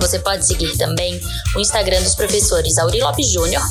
[0.00, 1.20] Você pode seguir também
[1.56, 3.62] o Instagram dos professores Auri Lopes Júnior,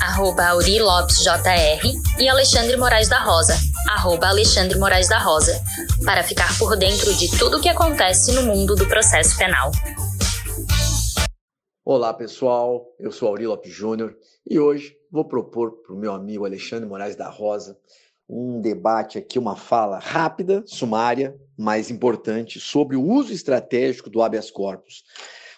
[0.00, 1.80] arroba Auri Lopes JR,
[2.18, 3.56] e Alexandre Moraes da Rosa,
[3.88, 5.60] arroba Alexandre Moraes da Rosa,
[6.04, 9.70] para ficar por dentro de tudo o que acontece no mundo do processo penal.
[11.84, 14.16] Olá pessoal, eu sou Auri Lopes Júnior
[14.48, 17.76] e hoje vou propor para o meu amigo Alexandre Moraes da Rosa
[18.28, 24.50] um debate aqui, uma fala rápida, sumária, mas importante sobre o uso estratégico do habeas
[24.50, 25.04] corpus.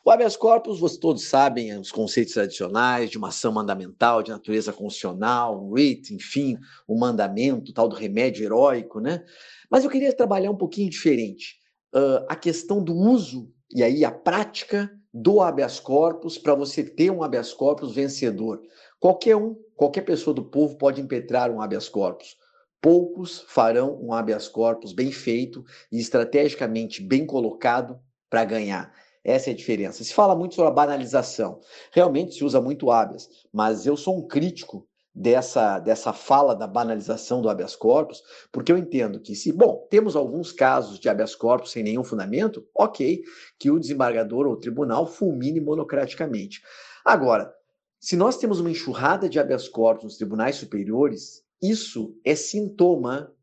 [0.06, 4.72] O habeas corpus, vocês todos sabem, os conceitos tradicionais de uma ação mandamental de natureza
[4.72, 9.24] constitucional, um writ, enfim, o um mandamento, tal do remédio heróico, né?
[9.68, 11.56] Mas eu queria trabalhar um pouquinho diferente.
[11.92, 17.10] Uh, a questão do uso, e aí a prática do habeas corpus para você ter
[17.10, 18.62] um habeas corpus vencedor.
[19.00, 22.36] Qualquer um, qualquer pessoa do povo pode impetrar um habeas corpus.
[22.80, 27.98] Poucos farão um habeas corpus bem feito e estrategicamente bem colocado
[28.30, 28.92] para ganhar.
[29.26, 30.04] Essa é a diferença.
[30.04, 31.58] Se fala muito sobre a banalização.
[31.90, 37.42] Realmente se usa muito habeas, mas eu sou um crítico dessa, dessa fala da banalização
[37.42, 41.72] do habeas corpus, porque eu entendo que se, bom, temos alguns casos de habeas corpus
[41.72, 43.20] sem nenhum fundamento, ok,
[43.58, 46.62] que o desembargador ou o tribunal fulmine monocraticamente.
[47.04, 47.52] Agora,
[47.98, 53.34] se nós temos uma enxurrada de habeas corpus nos tribunais superiores, isso é sintoma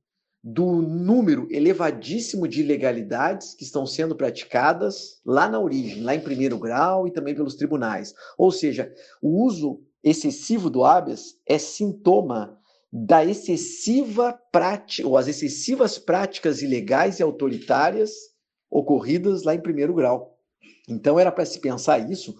[0.43, 6.59] do número elevadíssimo de ilegalidades que estão sendo praticadas lá na origem, lá em primeiro
[6.59, 8.13] grau e também pelos tribunais.
[8.37, 12.59] Ou seja, o uso excessivo do habeas é sintoma
[12.91, 18.11] da excessiva prática, ou as excessivas práticas ilegais e autoritárias
[18.69, 20.37] ocorridas lá em primeiro grau.
[20.89, 22.35] Então era para se pensar isso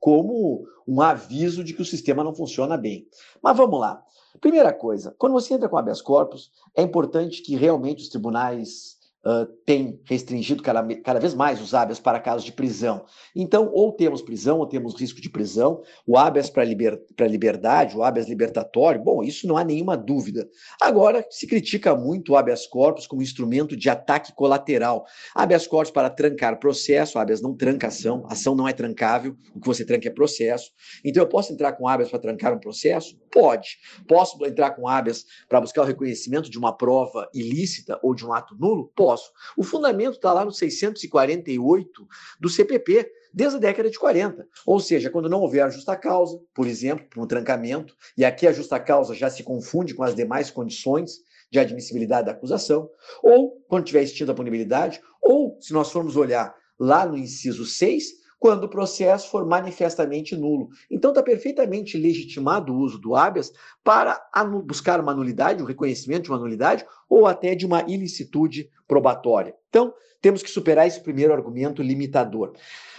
[0.00, 3.06] como um aviso de que o sistema não funciona bem.
[3.40, 4.04] Mas vamos lá.
[4.44, 9.46] Primeira coisa, quando você entra com habeas corpus, é importante que realmente os tribunais uh,
[9.64, 13.04] têm restringido cada, cada, vez mais os habeas para casos de prisão.
[13.34, 15.82] Então, ou temos prisão, ou temos risco de prisão.
[16.06, 20.48] O habeas para liber, liberdade, o habeas libertatório, bom, isso não há nenhuma dúvida.
[20.80, 25.04] Agora, se critica muito o habeas corpus como instrumento de ataque colateral.
[25.34, 29.66] Habeas corpus para trancar processo, habeas não tranca ação, ação não é trancável, o que
[29.66, 30.70] você tranca é processo.
[31.04, 33.16] Então, eu posso entrar com habeas para trancar um processo?
[33.32, 33.78] Pode.
[34.06, 38.32] Posso entrar com habeas para buscar o reconhecimento de uma prova ilícita ou de um
[38.32, 38.92] ato nulo?
[38.94, 39.32] Pode posso.
[39.56, 42.08] O fundamento está lá no 648
[42.40, 44.46] do CPP, desde a década de 40.
[44.66, 48.52] Ou seja, quando não houver justa causa, por exemplo, para um trancamento, e aqui a
[48.52, 51.20] justa causa já se confunde com as demais condições
[51.50, 52.90] de admissibilidade da acusação,
[53.22, 58.23] ou quando tiver extinta a punibilidade, ou, se nós formos olhar lá no inciso 6,
[58.38, 60.68] quando o processo for manifestamente nulo.
[60.90, 63.52] Então está perfeitamente legitimado o uso do habeas
[63.82, 64.20] para
[64.64, 69.54] buscar uma nulidade, o um reconhecimento de uma nulidade ou até de uma ilicitude probatória.
[69.68, 72.54] Então, temos que superar esse primeiro argumento limitador.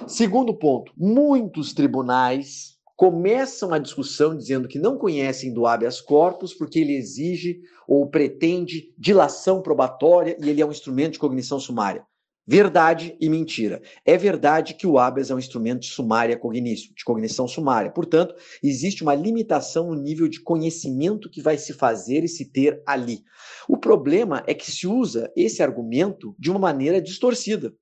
[0.07, 6.79] Segundo ponto, muitos tribunais começam a discussão dizendo que não conhecem do habeas corpus porque
[6.79, 12.05] ele exige ou pretende dilação probatória e ele é um instrumento de cognição sumária.
[12.47, 13.81] Verdade e mentira.
[14.05, 17.89] É verdade que o habeas é um instrumento de sumária cognição, de cognição sumária.
[17.89, 22.83] Portanto, existe uma limitação no nível de conhecimento que vai se fazer e se ter
[22.85, 23.23] ali.
[23.67, 27.73] O problema é que se usa esse argumento de uma maneira distorcida.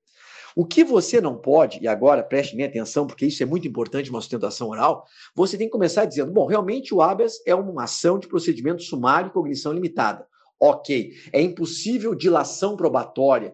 [0.55, 4.09] O que você não pode, e agora preste minha atenção, porque isso é muito importante
[4.09, 5.03] uma sustentação oral,
[5.35, 9.27] você tem que começar dizendo: bom, realmente o habeas é uma ação de procedimento sumário
[9.27, 10.25] e cognição limitada.
[10.61, 13.53] Ok, é impossível dilação probatória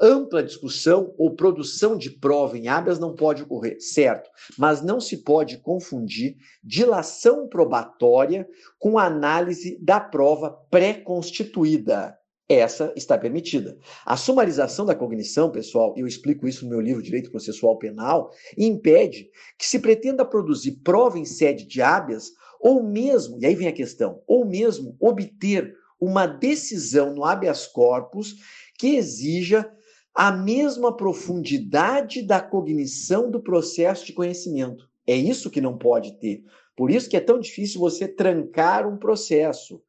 [0.00, 4.30] ampla discussão ou produção de prova em habeas não pode ocorrer, certo?
[4.58, 8.48] Mas não se pode confundir dilação probatória
[8.78, 12.16] com análise da prova pré-constituída.
[12.48, 13.76] Essa está permitida.
[14.04, 19.28] A sumarização da cognição, pessoal, eu explico isso no meu livro Direito Processual Penal, impede
[19.58, 23.72] que se pretenda produzir prova em sede de habeas ou mesmo, e aí vem a
[23.72, 28.34] questão, ou mesmo obter uma decisão no habeas corpus
[28.78, 29.70] que exija
[30.16, 34.88] a mesma profundidade da cognição do processo de conhecimento.
[35.06, 36.42] É isso que não pode ter.
[36.74, 39.82] Por isso que é tão difícil você trancar um processo.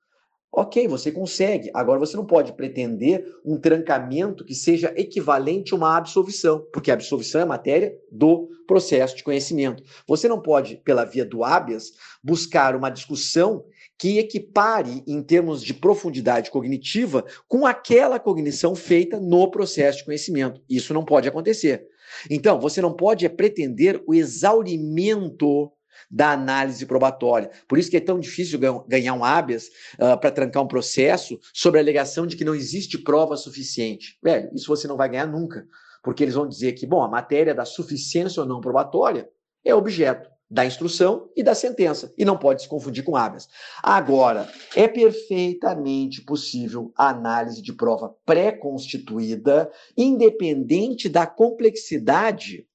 [0.51, 1.71] Ok, você consegue.
[1.73, 6.95] Agora você não pode pretender um trancamento que seja equivalente a uma absolvição, porque a
[6.95, 9.81] absolvição é matéria do processo de conhecimento.
[10.05, 13.63] Você não pode, pela via do habeas, buscar uma discussão
[13.97, 20.61] que equipare em termos de profundidade cognitiva com aquela cognição feita no processo de conhecimento.
[20.69, 21.87] Isso não pode acontecer.
[22.29, 25.71] Então, você não pode pretender o exaurimento
[26.09, 27.49] da análise probatória.
[27.67, 31.79] Por isso que é tão difícil ganhar um habeas uh, para trancar um processo sobre
[31.79, 34.17] a alegação de que não existe prova suficiente.
[34.23, 35.65] Velho, isso você não vai ganhar nunca,
[36.03, 39.27] porque eles vão dizer que, bom, a matéria da suficiência ou não probatória
[39.65, 43.47] é objeto da instrução e da sentença, e não pode se confundir com habeas.
[43.83, 52.65] Agora, é perfeitamente possível a análise de prova pré-constituída, independente da complexidade.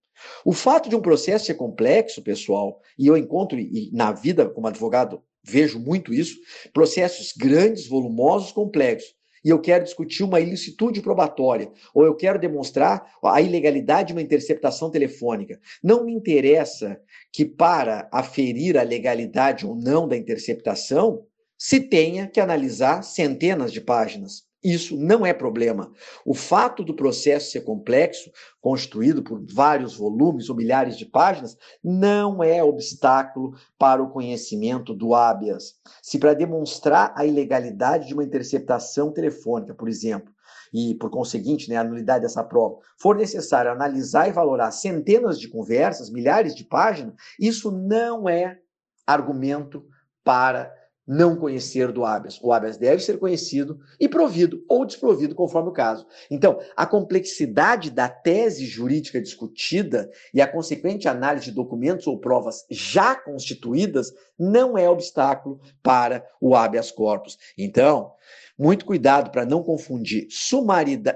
[0.45, 4.67] O fato de um processo ser complexo, pessoal, e eu encontro e na vida como
[4.67, 6.37] advogado vejo muito isso,
[6.73, 9.15] processos grandes, volumosos, complexos,
[9.45, 14.23] e eu quero discutir uma ilicitude probatória, ou eu quero demonstrar a ilegalidade de uma
[14.23, 15.61] interceptação telefônica.
[15.83, 17.01] Não me interessa
[17.33, 21.27] que, para aferir a legalidade ou não da interceptação,
[21.59, 24.52] se tenha que analisar centenas de páginas.
[24.63, 25.91] Isso não é problema.
[26.25, 28.31] O fato do processo ser complexo,
[28.61, 35.15] constituído por vários volumes ou milhares de páginas, não é obstáculo para o conhecimento do
[35.15, 35.75] habeas.
[36.01, 40.33] Se para demonstrar a ilegalidade de uma interceptação telefônica, por exemplo,
[40.73, 45.49] e, por conseguinte, né, a nulidade dessa prova, for necessário analisar e valorar centenas de
[45.49, 48.59] conversas, milhares de páginas, isso não é
[49.07, 49.85] argumento
[50.25, 50.73] para
[51.07, 52.39] não conhecer do habeas.
[52.43, 56.07] O habeas deve ser conhecido e provido ou desprovido, conforme o caso.
[56.31, 62.65] Então, a complexidade da tese jurídica discutida e a consequente análise de documentos ou provas
[62.71, 67.37] já constituídas não é obstáculo para o habeas corpus.
[67.59, 68.13] Então,
[68.59, 70.29] muito cuidado para não confundir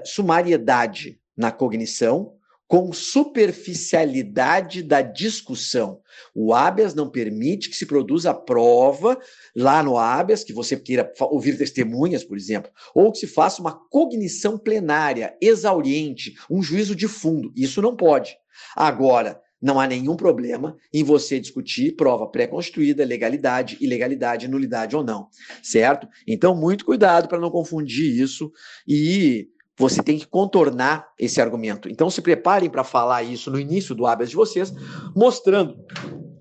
[0.05, 2.36] sumariedade na cognição
[2.67, 6.01] com superficialidade da discussão.
[6.35, 9.17] O habeas não permite que se produza prova
[9.55, 13.73] lá no habeas, que você queira ouvir testemunhas, por exemplo, ou que se faça uma
[13.89, 17.53] cognição plenária, exauriente, um juízo de fundo.
[17.55, 18.35] Isso não pode.
[18.75, 25.29] Agora, não há nenhum problema em você discutir prova pré-constituída, legalidade, ilegalidade, nulidade ou não,
[25.63, 26.07] certo?
[26.27, 28.51] Então, muito cuidado para não confundir isso
[28.87, 29.47] e
[29.77, 31.87] você tem que contornar esse argumento.
[31.87, 34.73] Então, se preparem para falar isso no início do habeas de vocês,
[35.15, 35.77] mostrando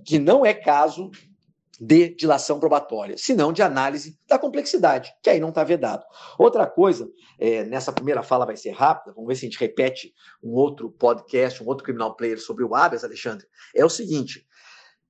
[0.05, 1.11] que não é caso
[1.79, 6.03] de dilação probatória, senão de análise da complexidade, que aí não está vedado.
[6.39, 7.07] Outra coisa,
[7.39, 10.91] é, nessa primeira fala vai ser rápida, vamos ver se a gente repete um outro
[10.91, 14.46] podcast, um outro criminal player sobre o habeas, Alexandre, é o seguinte,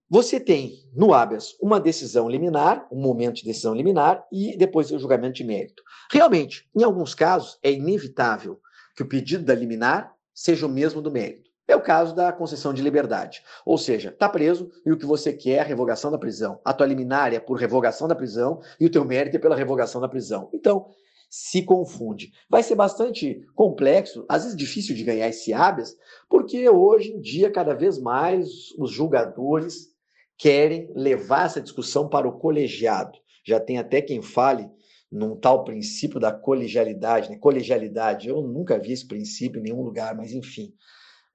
[0.09, 4.99] você tem no habeas uma decisão liminar, um momento de decisão liminar e depois o
[4.99, 5.83] julgamento de mérito.
[6.13, 8.61] Realmente, em alguns casos, é inevitável
[8.97, 11.51] que o pedido da liminar seja o mesmo do mérito.
[11.67, 13.43] É o caso da concessão de liberdade.
[13.65, 16.61] Ou seja, está preso e o que você quer é a revogação da prisão.
[16.65, 20.01] A tua liminar é por revogação da prisão e o teu mérito é pela revogação
[20.01, 20.49] da prisão.
[20.53, 20.87] Então,
[21.29, 22.31] se confunde.
[22.49, 25.97] Vai ser bastante complexo, às vezes difícil de ganhar esse habeas,
[26.29, 29.96] porque hoje em dia, cada vez mais, os julgadores
[30.39, 33.19] querem levar essa discussão para o colegiado.
[33.45, 34.69] Já tem até quem fale
[35.11, 37.39] num tal princípio da colegialidade, né?
[37.39, 40.75] Colegialidade, eu nunca vi esse princípio em nenhum lugar, mas enfim.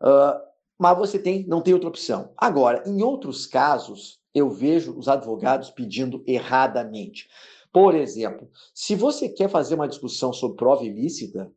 [0.01, 0.39] Uh,
[0.77, 2.33] mas você tem, não tem outra opção.
[2.36, 7.28] Agora, em outros casos, eu vejo os advogados pedindo erradamente.
[7.71, 11.52] Por exemplo, se você quer fazer uma discussão sobre prova ilícita,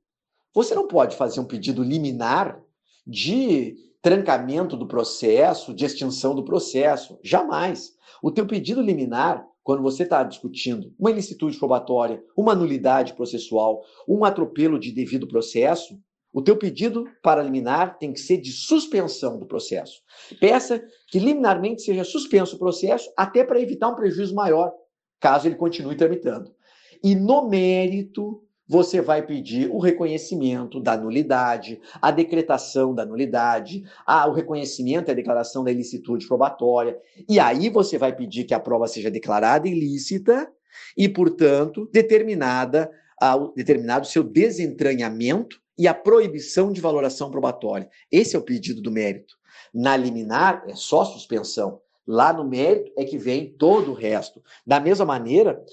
[0.54, 2.62] você não pode fazer um pedido liminar
[3.06, 7.18] de trancamento do processo, de extinção do processo.
[7.24, 7.94] Jamais.
[8.22, 14.22] O teu pedido liminar, quando você está discutindo uma ilicitude probatória, uma nulidade processual, um
[14.22, 15.98] atropelo de devido processo,
[16.34, 20.02] o teu pedido para liminar tem que ser de suspensão do processo.
[20.38, 24.70] Peça que liminarmente seja suspenso o processo, até para evitar um prejuízo maior,
[25.18, 26.54] caso ele continue tramitando.
[27.02, 34.26] E no mérito, você vai pedir o reconhecimento da nulidade, a decretação da nulidade, a,
[34.26, 36.98] o reconhecimento e a declaração da ilicitude probatória.
[37.28, 40.50] E aí você vai pedir que a prova seja declarada ilícita
[40.96, 42.90] e, portanto, determinada
[43.54, 47.88] determinado o seu desentranhamento e a proibição de valoração probatória.
[48.10, 49.34] Esse é o pedido do mérito.
[49.72, 51.80] Na liminar é só suspensão.
[52.06, 54.42] Lá no mérito é que vem todo o resto.
[54.66, 55.64] Da mesma maneira,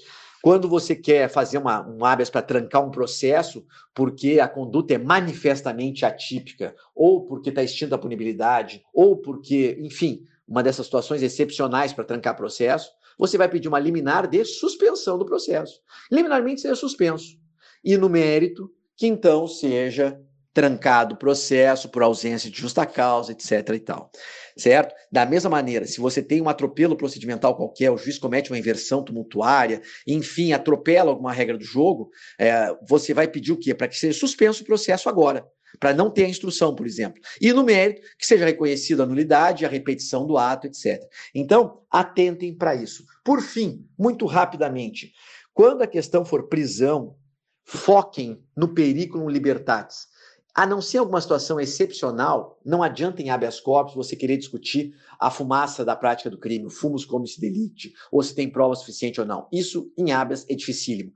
[0.42, 4.98] quando você quer fazer uma, um habeas para trancar um processo porque a conduta é
[4.98, 11.92] manifestamente atípica, ou porque está extinta a punibilidade, ou porque, enfim, uma dessas situações excepcionais
[11.92, 15.80] para trancar processo, você vai pedir uma liminar de suspensão do processo.
[16.10, 17.38] Liminarmente seja suspenso.
[17.84, 20.20] E no mérito, que então seja
[20.52, 23.70] trancado o processo por ausência de justa causa, etc.
[23.74, 24.10] e tal.
[24.56, 24.94] Certo?
[25.10, 29.02] Da mesma maneira, se você tem um atropelo procedimental qualquer, o juiz comete uma inversão
[29.02, 33.74] tumultuária, enfim, atropela alguma regra do jogo, é, você vai pedir o quê?
[33.74, 35.46] Para que seja suspenso o processo agora
[35.80, 37.20] para não ter a instrução, por exemplo.
[37.40, 41.02] E no mérito, que seja reconhecida a nulidade, a repetição do ato, etc.
[41.34, 43.04] Então, atentem para isso.
[43.24, 45.12] Por fim, muito rapidamente,
[45.54, 47.16] quando a questão for prisão,
[47.64, 50.06] foquem no periculum libertatis.
[50.54, 55.30] A não ser alguma situação excepcional, não adianta em habeas corpus você querer discutir a
[55.30, 59.26] fumaça da prática do crime, o fumus comis delicti, ou se tem prova suficiente ou
[59.26, 59.48] não.
[59.50, 61.12] Isso em habeas é dificílimo.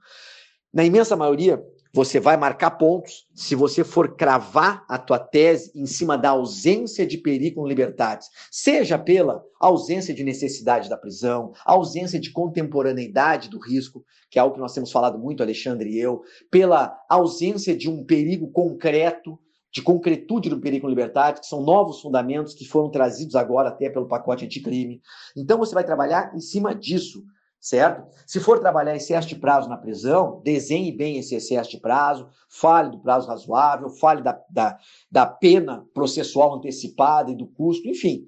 [0.73, 1.62] Na imensa maioria,
[1.97, 7.07] você vai marcar pontos se você for cravar a tua tese em cima da ausência
[7.07, 14.05] de perigo libertatis, seja pela ausência de necessidade da prisão, ausência de contemporaneidade do risco,
[14.31, 18.05] que é algo que nós temos falado muito, Alexandre e eu, pela ausência de um
[18.05, 19.38] perigo concreto,
[19.73, 24.07] de concretude do perigo libertatis, que são novos fundamentos que foram trazidos agora até pelo
[24.07, 25.00] pacote anticrime.
[25.35, 27.25] Então você vai trabalhar em cima disso
[27.66, 28.06] certo?
[28.25, 32.90] Se for trabalhar excesso de prazo na prisão, desenhe bem esse excesso de prazo, fale
[32.90, 34.78] do prazo razoável, fale da, da,
[35.11, 38.25] da pena processual antecipada e do custo, enfim.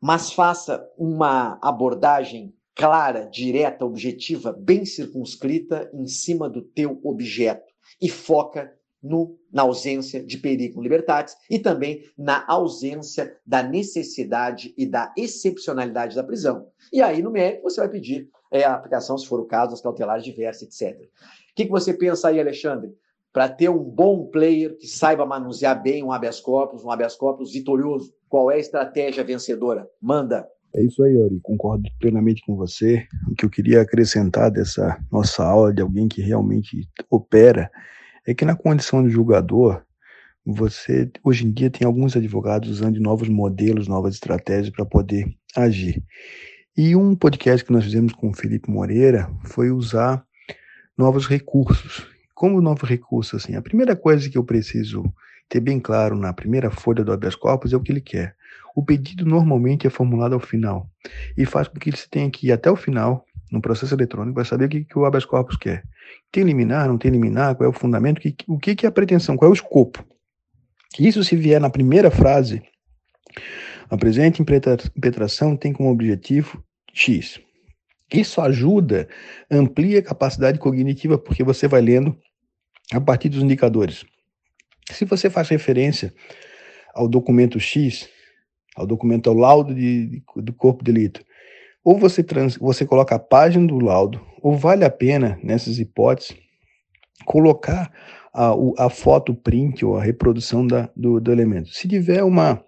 [0.00, 8.08] Mas faça uma abordagem clara, direta, objetiva, bem circunscrita em cima do teu objeto e
[8.08, 8.72] foca
[9.04, 16.16] no, na ausência de perigo libertatis e também na ausência da necessidade e da excepcionalidade
[16.16, 16.68] da prisão.
[16.90, 19.82] E aí, no mérito, você vai pedir é, a aplicação, se for o caso, das
[19.82, 20.98] cautelares diversas, etc.
[21.02, 22.96] O que, que você pensa aí, Alexandre?
[23.30, 27.52] Para ter um bom player que saiba manusear bem um habeas corpus, um habeas corpus
[27.52, 29.86] vitorioso, qual é a estratégia vencedora?
[30.00, 30.48] Manda!
[30.74, 31.38] É isso aí, Ori.
[31.42, 33.06] Concordo plenamente com você.
[33.30, 37.70] O que eu queria acrescentar dessa nossa aula de alguém que realmente opera
[38.26, 39.82] é que na condição de julgador,
[40.44, 46.02] você hoje em dia tem alguns advogados usando novos modelos, novas estratégias para poder agir.
[46.76, 50.24] E um podcast que nós fizemos com o Felipe Moreira foi usar
[50.98, 52.06] novos recursos.
[52.34, 55.04] Como novo recurso, assim, a primeira coisa que eu preciso
[55.48, 58.34] ter bem claro na primeira folha do habeas corpus é o que ele quer.
[58.74, 60.90] O pedido normalmente é formulado ao final
[61.36, 64.44] e faz com que ele tenha que ir até o final no processo eletrônico para
[64.44, 65.84] saber o que, que o habeas corpus quer.
[66.30, 68.92] Tem liminar, não tem liminar, qual é o fundamento, que, o que, que é a
[68.92, 70.04] pretensão, qual é o escopo.
[70.98, 72.62] Isso se vier na primeira frase,
[73.88, 77.40] a presente impetração tem como objetivo X.
[78.12, 79.08] Isso ajuda,
[79.50, 82.16] amplia a capacidade cognitiva, porque você vai lendo
[82.92, 84.04] a partir dos indicadores.
[84.90, 86.12] Se você faz referência
[86.94, 88.08] ao documento X,
[88.76, 91.24] ao documento, ao laudo de, de, do corpo de delito,
[91.84, 96.36] ou você, trans, você coloca a página do laudo, ou vale a pena, nessas hipóteses,
[97.26, 97.92] colocar
[98.32, 101.68] a, a foto print ou a reprodução da, do, do elemento.
[101.68, 102.64] Se tiver uma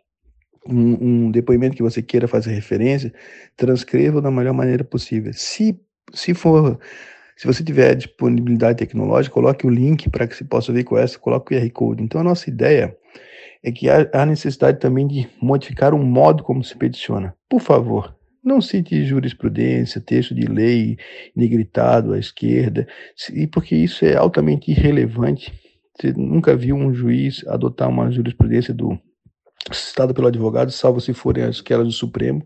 [0.69, 3.13] um, um, depoimento que você queira fazer referência,
[3.57, 5.33] transcreva da melhor maneira possível.
[5.33, 5.79] Se,
[6.13, 6.79] se for,
[7.37, 11.19] se você tiver disponibilidade tecnológica, coloque o link para que se possa ver com essa,
[11.19, 12.03] coloque o QR Code.
[12.03, 12.97] Então, a nossa ideia
[13.63, 17.35] é que há, há necessidade também de modificar o modo como se peticiona.
[17.49, 18.16] Por favor,
[18.47, 20.97] não cite jurisprudência, texto de lei
[21.35, 22.87] negritado à esquerda,
[23.53, 25.53] porque isso é altamente irrelevante.
[25.95, 28.99] Você nunca viu um juiz adotar uma jurisprudência do
[29.73, 32.45] citada pelo advogado, salvo se forem aquelas do Supremo,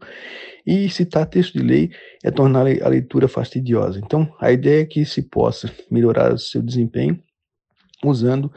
[0.67, 1.91] e citar texto de lei
[2.25, 3.99] é tornar a leitura fastidiosa.
[3.99, 7.23] Então, a ideia é que se possa melhorar seu desempenho
[8.03, 8.51] usando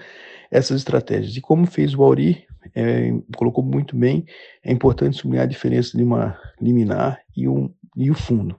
[0.50, 1.36] essas estratégias.
[1.36, 2.46] E como fez o Auri,
[2.76, 4.26] é, colocou muito bem,
[4.64, 8.58] é importante sublinhar a diferença de uma liminar e, um, e o fundo.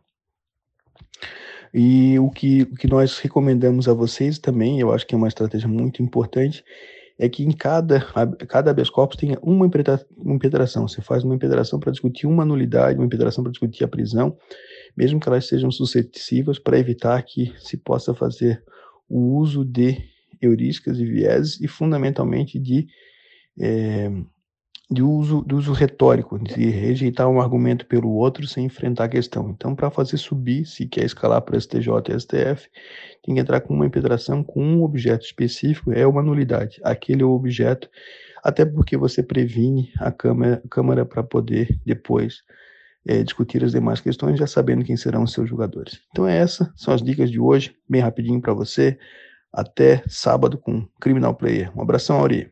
[1.72, 5.26] E o que, o que nós recomendamos a vocês também, eu acho que é uma
[5.26, 6.64] estratégia muito importante,
[7.18, 8.00] é que em cada,
[8.48, 10.86] cada habeas corpus tem uma impetração.
[10.88, 14.36] Você faz uma impetração para discutir uma nulidade, uma impetração para discutir a prisão,
[14.96, 18.62] mesmo que elas sejam suscetíveis, para evitar que se possa fazer
[19.08, 19.98] o uso de
[20.40, 22.86] heurísticas e vieses e, fundamentalmente, de
[23.58, 24.10] é,
[24.90, 29.50] de uso, de uso retórico, de rejeitar um argumento pelo outro sem enfrentar a questão.
[29.50, 32.68] Então, para fazer subir, se quer escalar para STJ e STF,
[33.22, 36.80] tem que entrar com uma impetração com um objeto específico, é uma nulidade.
[36.84, 37.88] Aquele é o objeto,
[38.42, 42.42] até porque você previne a Câmara, para poder depois
[43.06, 46.00] é, discutir as demais questões, já sabendo quem serão os seus julgadores.
[46.10, 48.98] Então, essas são as dicas de hoje, bem rapidinho para você.
[49.50, 51.70] Até sábado com Criminal Player.
[51.78, 52.50] Um abração, Auri.